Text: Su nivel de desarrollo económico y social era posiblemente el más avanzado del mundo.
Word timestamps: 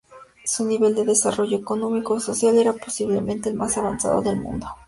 Su 0.45 0.65
nivel 0.65 0.95
de 0.95 1.05
desarrollo 1.05 1.57
económico 1.57 2.17
y 2.17 2.21
social 2.21 2.57
era 2.57 2.73
posiblemente 2.73 3.49
el 3.49 3.55
más 3.55 3.77
avanzado 3.77 4.19
del 4.23 4.41
mundo. 4.41 4.65